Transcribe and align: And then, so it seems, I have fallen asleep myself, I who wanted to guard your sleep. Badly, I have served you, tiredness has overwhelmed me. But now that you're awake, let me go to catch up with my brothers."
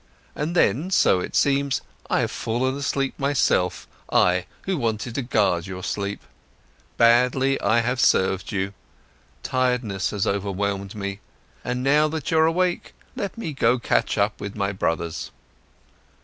And 0.35 0.55
then, 0.55 0.89
so 0.89 1.19
it 1.19 1.35
seems, 1.35 1.81
I 2.09 2.21
have 2.21 2.31
fallen 2.31 2.75
asleep 2.75 3.13
myself, 3.19 3.87
I 4.11 4.47
who 4.63 4.75
wanted 4.75 5.13
to 5.13 5.21
guard 5.21 5.67
your 5.67 5.83
sleep. 5.83 6.23
Badly, 6.97 7.61
I 7.61 7.81
have 7.81 7.99
served 7.99 8.51
you, 8.51 8.73
tiredness 9.43 10.09
has 10.09 10.25
overwhelmed 10.25 10.95
me. 10.95 11.19
But 11.63 11.77
now 11.77 12.07
that 12.07 12.31
you're 12.31 12.47
awake, 12.47 12.95
let 13.15 13.37
me 13.37 13.53
go 13.53 13.77
to 13.77 13.87
catch 13.87 14.17
up 14.17 14.41
with 14.41 14.55
my 14.55 14.71
brothers." 14.71 15.29